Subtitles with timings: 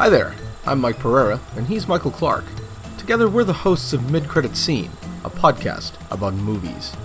[0.00, 2.46] Hi there, I'm Mike Pereira, and he's Michael Clark.
[2.96, 4.90] Together, we're the hosts of Mid Credit Scene,
[5.26, 6.96] a podcast about movies.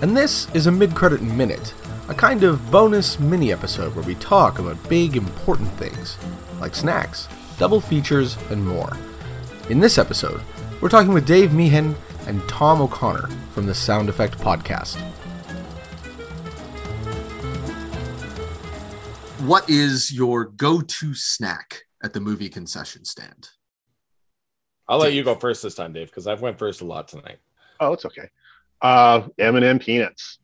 [0.00, 1.74] And this is a Mid Credit Minute,
[2.08, 6.18] a kind of bonus mini episode where we talk about big, important things,
[6.60, 7.26] like snacks,
[7.58, 8.96] double features, and more.
[9.68, 10.40] In this episode,
[10.80, 11.96] we're talking with Dave Meehan
[12.28, 15.00] and Tom O'Connor from the Sound Effect Podcast.
[19.40, 23.50] What is your go to snack at the movie concession stand?
[24.88, 27.38] I'll let you go first this time, Dave, because I've went first a lot tonight.
[27.80, 28.30] Oh, it's okay.
[28.80, 30.38] Uh, M&M peanuts,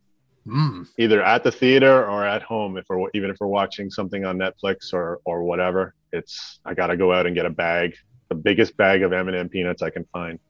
[0.46, 2.76] Mmm, either at the theater or at home.
[2.76, 6.96] If we're even if we're watching something on Netflix or or whatever, it's I gotta
[6.96, 7.94] go out and get a bag,
[8.28, 10.40] the biggest bag of M&M peanuts I can find.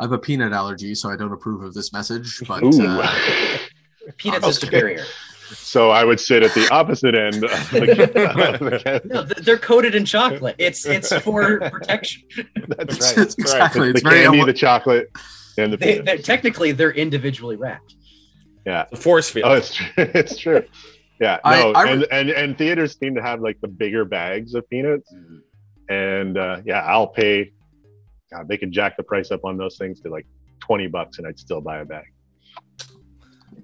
[0.00, 3.58] I have a peanut allergy, so I don't approve of this message, but uh,
[4.16, 5.04] Peanuts is superior.
[5.52, 7.36] So I would sit at the opposite end.
[7.44, 7.80] Of the,
[8.52, 10.56] of the- No, they're coated in chocolate.
[10.58, 12.22] It's it's for protection.
[12.68, 13.18] that's it's, right.
[13.26, 13.88] it's exactly.
[13.92, 15.10] The It's very candy, the chocolate,
[15.58, 17.94] and the They, they're, technically, they're individually wrapped.
[18.66, 18.84] yeah.
[18.90, 19.46] The force field.
[19.50, 19.86] Oh, it's true.
[19.96, 20.62] It's true.
[21.20, 21.38] Yeah.
[21.44, 24.68] No, I re- and, and and theaters seem to have like the bigger bags of
[24.70, 25.12] peanuts.
[25.88, 27.52] and uh, yeah, I'll pay.
[28.32, 30.26] God, they can jack the price up on those things to like
[30.60, 32.04] twenty bucks, and I'd still buy a bag.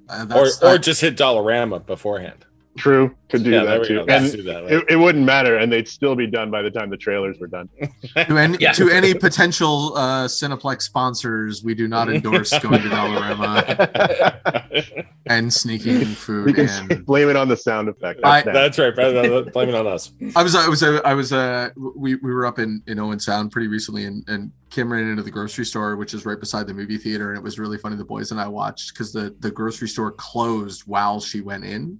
[0.08, 2.46] Uh, or or uh, just hit Dollarama beforehand.
[2.77, 4.64] True, could do yeah, that too, and do that.
[4.64, 7.46] it, it wouldn't matter, and they'd still be done by the time the trailers were
[7.46, 7.69] done.
[8.16, 8.72] to any Yeah.
[8.72, 15.98] to any potential uh, Cineplex sponsors, we do not endorse going to Dollarama and sneaking
[16.00, 17.02] We food can in.
[17.04, 18.20] blame it on the sound effect.
[18.24, 19.52] I- That's That's right.
[19.52, 20.12] Blame it on us.
[20.34, 23.19] I was, I was, uh, I was, uh, we, we were up in, in Owen
[23.19, 26.66] Sound pretty recently and, and Kim ran into the grocery store, which is right beside
[26.66, 27.30] the movie theater.
[27.30, 27.97] And it was really funny.
[27.97, 31.98] The boys and I watched because the, the grocery store closed while she went in.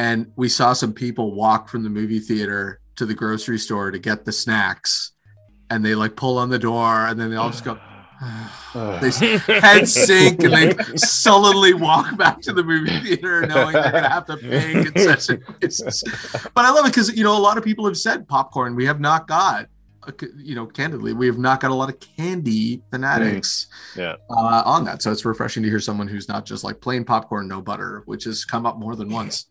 [0.00, 3.98] And we saw some people walk from the movie theater to the grocery store to
[3.98, 5.12] get the snacks.
[5.68, 7.78] And they like pull on the door and then they all just go,
[9.02, 9.10] they
[9.60, 14.24] head sink and they sullenly walk back to the movie theater knowing they're gonna have
[14.24, 16.02] to pay concession prices.
[16.54, 18.74] But I love it because you know a lot of people have said popcorn.
[18.74, 19.66] We have not got,
[20.08, 24.14] uh, you know, candidly, we have not got a lot of candy fanatics, Yeah.
[24.30, 25.02] uh, on that.
[25.02, 28.24] So it's refreshing to hear someone who's not just like plain popcorn, no butter, which
[28.24, 29.49] has come up more than once.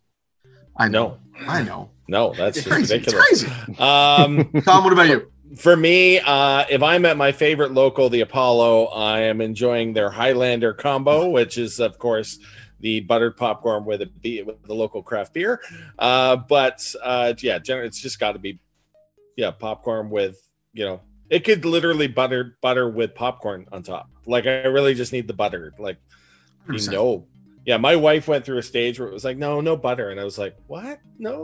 [0.80, 2.94] I know, No, I know, no, that's it's just crazy.
[2.96, 3.44] It's ridiculous.
[3.44, 3.78] crazy.
[3.78, 5.30] Um, Tom, what about you?
[5.56, 10.08] for me, uh, if I'm at my favorite local, the Apollo, I am enjoying their
[10.10, 12.38] Highlander combo, which is, of course,
[12.78, 15.60] the buttered popcorn with a be- with the local craft beer.
[15.98, 18.58] Uh, but uh, yeah, generally, it's just got to be,
[19.36, 20.40] yeah, popcorn with
[20.72, 24.08] you know, it could literally butter butter with popcorn on top.
[24.26, 25.74] Like I really just need the butter.
[25.78, 25.98] Like
[26.68, 26.92] you 100%.
[26.92, 27.26] know.
[27.66, 30.18] Yeah, my wife went through a stage where it was like, no, no butter, and
[30.18, 30.98] I was like, what?
[31.18, 31.42] No,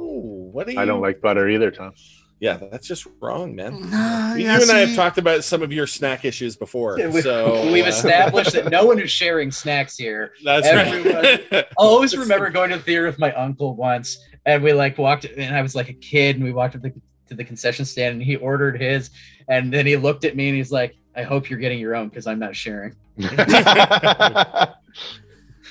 [0.53, 0.81] what are you?
[0.81, 1.93] I don't like butter either, Tom.
[2.41, 3.81] Yeah, that's just wrong, man.
[3.91, 7.21] Nah, you yeah, and I have talked about some of your snack issues before, We-
[7.22, 10.32] so We've uh, established that no one is sharing snacks here.
[10.44, 11.65] That's everyone- right.
[11.78, 15.25] I'll always remember going to the theater with my uncle once, and we like walked,
[15.25, 16.93] and I was like a kid, and we walked to the
[17.28, 19.10] to the concession stand, and he ordered his,
[19.49, 22.09] and then he looked at me and he's like, "I hope you're getting your own
[22.09, 22.94] because I'm not sharing."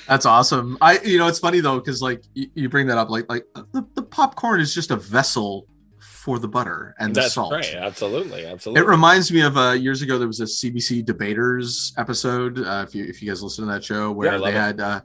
[0.08, 0.78] That's awesome.
[0.80, 3.44] I, you know, it's funny though because like you, you bring that up, like like
[3.72, 5.66] the, the popcorn is just a vessel
[6.00, 7.52] for the butter and the That's salt.
[7.52, 7.74] right.
[7.74, 8.82] Absolutely, absolutely.
[8.82, 12.58] It reminds me of uh, years ago there was a CBC debaters episode.
[12.58, 14.54] Uh, if you if you guys listen to that show, where Yeah, they it.
[14.54, 15.00] had uh,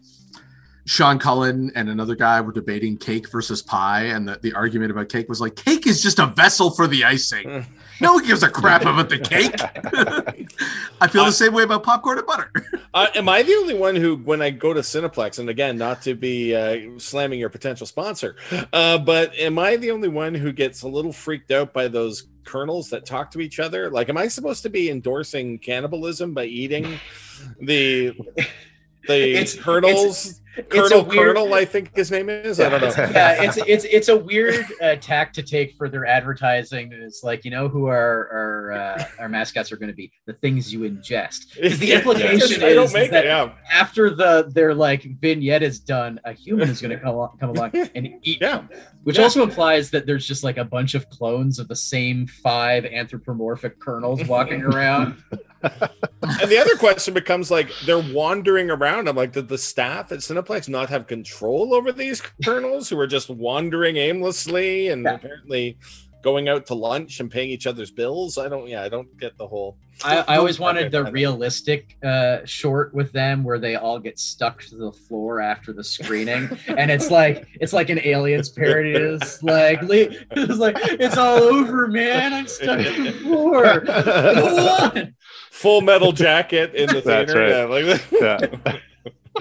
[0.86, 5.09] Sean Cullen and another guy were debating cake versus pie, and the, the argument about
[5.09, 7.66] cake was like cake is just a vessel for the icing.
[8.02, 9.56] no one gives a crap about the cake.
[11.02, 12.52] I feel Uh, the same way about popcorn and butter.
[12.94, 16.02] Uh, am I the only one who, when I go to Cineplex, and again, not
[16.02, 18.36] to be uh, slamming your potential sponsor,
[18.74, 22.28] uh, but am I the only one who gets a little freaked out by those
[22.44, 23.90] kernels that talk to each other?
[23.90, 27.00] Like, am I supposed to be endorsing cannibalism by eating
[27.62, 28.09] the
[29.08, 30.28] the It's- kernels?
[30.31, 32.59] a Colonel weird- Colonel, I think his name is.
[32.59, 32.88] I don't know.
[33.12, 36.92] yeah, it's it's it's a weird uh, tack to take for their advertising.
[36.92, 40.33] It's like you know who our our uh, our mascots are going to be the
[40.33, 41.56] things you ingest.
[41.56, 43.30] Because the implication just- is, they don't is make that it.
[43.30, 47.38] Yeah, after the their like vignette is done, a human is going to come along,
[47.39, 48.57] come along and eat yeah.
[48.57, 48.69] them,
[49.03, 49.24] which Yeah.
[49.24, 53.80] also implies that there's just like a bunch of clones of the same five anthropomorphic
[53.80, 55.24] kernels walking around.
[55.63, 59.08] And the other question becomes like they're wandering around.
[59.08, 63.08] I'm like, did the staff at Cineplex not have control over these kernels who are
[63.08, 64.90] just wandering aimlessly?
[64.90, 65.16] And Yeah.
[65.16, 65.78] apparently,
[66.21, 68.38] going out to lunch and paying each other's bills.
[68.38, 68.68] I don't.
[68.68, 69.77] Yeah, I don't get the whole.
[70.03, 74.63] I, I always wanted the realistic uh, short with them where they all get stuck
[74.63, 78.91] to the floor after the screening, and it's like it's like an aliens parody.
[78.91, 82.33] It's like it's like it's all over, man.
[82.33, 83.79] I'm stuck to the floor.
[83.81, 85.15] Go on.
[85.51, 87.67] Full metal jacket in the That's theater.
[87.67, 87.91] right.
[88.21, 88.77] Yeah, like yeah.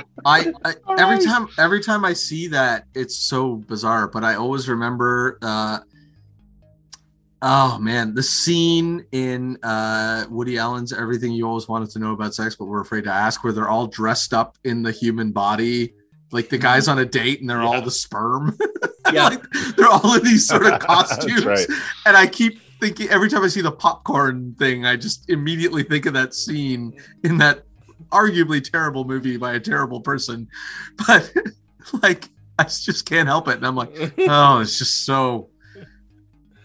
[0.25, 1.25] I, I every right.
[1.25, 4.09] time every time I see that, it's so bizarre.
[4.09, 5.39] But I always remember.
[5.43, 5.79] uh
[7.43, 12.35] Oh man, the scene in uh Woody Allen's "Everything You Always Wanted to Know About
[12.35, 15.95] Sex, but Were Afraid to Ask," where they're all dressed up in the human body,
[16.33, 18.57] like the guys on a date, and they're all the sperm.
[19.13, 19.25] Yeah.
[19.25, 19.43] like,
[19.77, 21.67] they're all in these sort of costumes, right.
[22.07, 26.07] and I keep thinking every time I see the popcorn thing, I just immediately think
[26.07, 26.95] of that scene
[27.25, 27.65] in that
[28.11, 30.49] arguably terrible movie by a terrible person.
[31.07, 31.33] But
[32.03, 32.29] like,
[32.59, 33.91] I just can't help it, and I'm like,
[34.29, 35.50] oh, it's just so.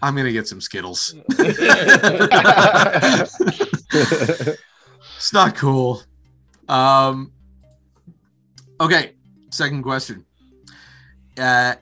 [0.02, 1.14] I'm gonna get some Skittles.
[5.16, 6.02] It's not cool.
[6.68, 7.32] Um.
[8.80, 9.14] Okay,
[9.50, 10.24] second question.
[11.38, 11.74] Uh,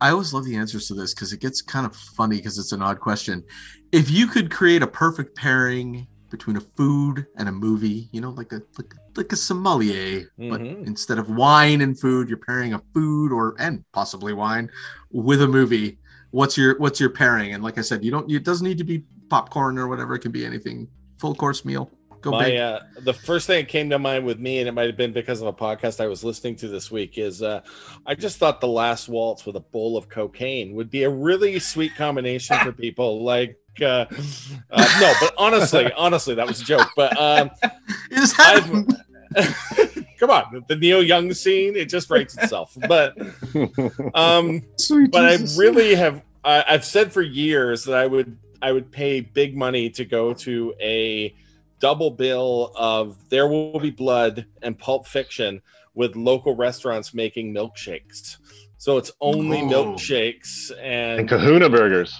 [0.00, 2.72] I always love the answers to this because it gets kind of funny because it's
[2.72, 3.44] an odd question.
[3.92, 8.30] If you could create a perfect pairing between a food and a movie, you know,
[8.30, 10.86] like a like, like a sommelier, but Mhm.
[10.86, 14.70] instead of wine and food, you're pairing a food or and possibly wine
[15.10, 15.98] with a movie.
[16.30, 17.54] What's your what's your pairing?
[17.54, 20.14] And like I said, you don't it doesn't need to be popcorn or whatever.
[20.14, 20.88] It can be anything.
[21.18, 21.90] Full course meal.
[22.20, 22.58] Go my big.
[22.58, 25.12] uh, the first thing that came to mind with me, and it might have been
[25.12, 27.62] because of a podcast I was listening to this week, is uh,
[28.04, 31.58] I just thought the last waltz with a bowl of cocaine would be a really
[31.58, 33.24] sweet combination for people.
[33.24, 34.04] Like, uh,
[34.70, 36.88] uh, no, but honestly, honestly, that was a joke.
[36.94, 37.50] But um,
[38.10, 38.98] Is that
[40.20, 42.76] come on, the Neil Young scene, it just writes itself.
[42.86, 43.16] But
[44.14, 45.58] um, sweet but Jesus.
[45.58, 49.56] I really have I, I've said for years that I would I would pay big
[49.56, 51.34] money to go to a
[51.80, 55.62] double bill of There Will Be Blood and Pulp Fiction
[55.94, 58.36] with local restaurants making milkshakes.
[58.76, 59.66] So it's only Oh.
[59.68, 62.14] milkshakes and and Kahuna burgers.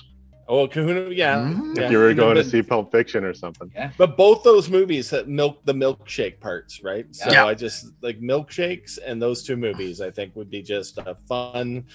[0.51, 1.37] Oh Kahuna, yeah.
[1.37, 1.77] Mm.
[1.77, 1.85] yeah.
[1.85, 3.71] If you were going to see Pulp Fiction or something.
[3.75, 3.93] Yeah.
[3.97, 7.07] but both those movies had milk the milkshake parts, right?
[7.15, 7.47] So Yeah.
[7.47, 10.01] I just like milkshakes and those two movies.
[10.01, 11.87] I think would be just a fun,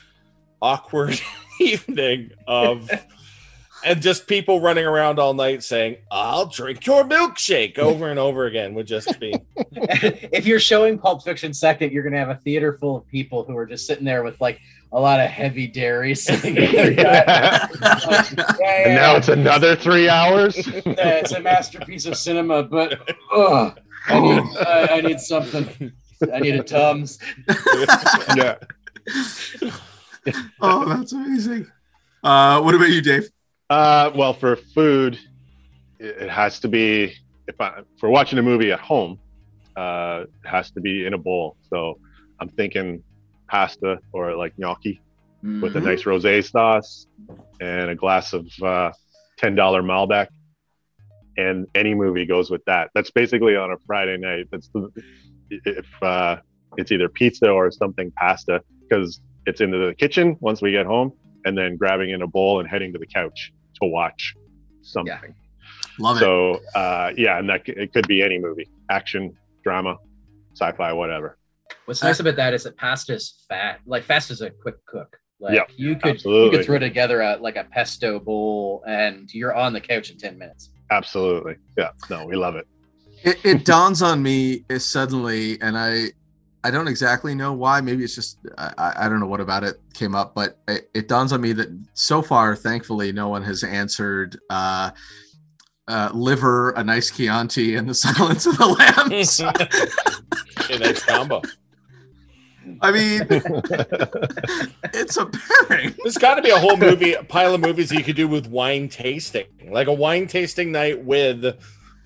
[0.62, 1.20] awkward
[1.60, 2.90] evening of,
[3.86, 8.46] and just people running around all night saying, "I'll drink your milkshake" over and over
[8.46, 9.34] again would just be.
[9.56, 13.56] if you're showing Pulp Fiction second, you're gonna have a theater full of people who
[13.56, 14.60] are just sitting there with like
[14.92, 16.92] a lot of heavy dairy sitting in their.
[16.92, 18.26] Yeah, yeah,
[18.86, 20.58] And now it's another three hours.
[20.68, 23.00] yeah, it's a masterpiece of cinema, but
[23.34, 25.92] ugh, I need I, I need something.
[26.34, 27.20] I need a Tums.
[28.36, 28.56] yeah.
[30.60, 31.68] oh, that's amazing.
[32.24, 33.30] Uh, what about you, Dave?
[33.70, 35.20] Uh, well, for food,
[36.00, 37.14] it has to be
[37.48, 39.20] if I for watching a movie at home,
[39.76, 41.58] uh, it has to be in a bowl.
[41.74, 41.96] So
[42.40, 43.04] I'm thinking
[43.50, 45.02] pasta or like gnocchi
[45.62, 45.84] with a Mhm.
[45.84, 47.08] nice rosé sauce
[47.60, 48.92] and a glass of uh,
[49.38, 50.28] ten dollar Malbec.
[51.38, 52.92] And any movie goes with that.
[52.96, 54.48] That's basically on a Friday night.
[54.52, 54.90] That's the
[55.50, 56.38] if uh,
[56.78, 61.12] it's either pizza or something pasta because it's into the kitchen once we get home,
[61.46, 64.36] and then grabbing in a bowl and heading to the couch to watch
[64.82, 65.36] something.
[66.00, 66.20] Love it.
[66.20, 69.96] So uh, yeah, and that c- it could be any movie, action, drama,
[70.54, 71.38] sci-fi, whatever.
[71.86, 73.80] What's nice about that is that pasta is fat.
[73.86, 75.18] Like fast is a quick cook.
[75.40, 79.54] Like Yeah, you could you could throw together a like a pesto bowl and you're
[79.54, 80.70] on the couch in ten minutes.
[80.92, 81.90] Absolutely, yeah.
[82.10, 82.68] No, we love it.
[83.24, 86.12] it, it dawns on me suddenly, and I
[86.66, 87.80] I don't exactly know why.
[87.80, 91.08] Maybe it's just I, I- don't know what about it came up, but it, it
[91.08, 94.90] dawns on me that so far, thankfully, no one has answered uh,
[95.88, 99.40] uh, liver, a nice Chianti, and the Silence of the Lambs.
[100.72, 101.44] a nice combo.
[102.82, 103.28] I mean,
[104.92, 105.94] it's a pairing.
[106.02, 108.48] There's got to be a whole movie, a pile of movies you could do with
[108.48, 111.46] wine tasting, like a wine tasting night with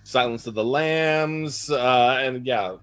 [0.04, 2.76] Silence of the Lambs, uh, and yeah,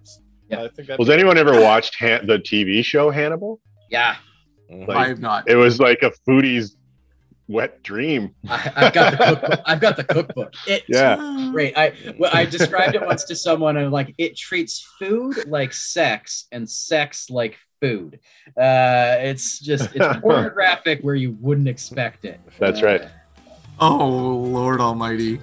[0.48, 0.62] Yeah.
[0.64, 0.98] I think that.
[0.98, 3.60] Was anyone ever watched Han- the TV show Hannibal?
[3.90, 4.16] Yeah,
[4.70, 5.48] like- I have not.
[5.48, 6.76] It was like a foodie's
[7.48, 8.34] wet dream.
[8.48, 9.60] I, I've got the cookbook.
[9.66, 10.52] I've got the cookbook.
[10.66, 11.48] It's Yeah.
[11.52, 11.76] great.
[11.76, 16.46] I well, I described it once to someone and like it treats food like sex
[16.52, 18.18] and sex like food.
[18.56, 22.40] Uh, it's just it's pornographic where you wouldn't expect it.
[22.58, 23.02] That's Uh, right.
[23.78, 25.38] Oh Lord Almighty!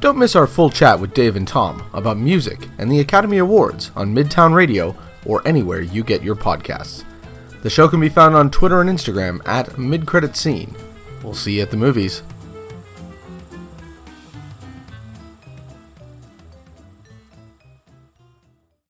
[0.00, 3.90] Don't miss our full chat with Dave and Tom about music and the Academy Awards
[3.94, 7.04] on Midtown Radio or anywhere you get your podcasts.
[7.62, 10.74] The show can be found on Twitter and Instagram at MidCredit Scene.
[11.22, 12.22] We'll see you at the movies.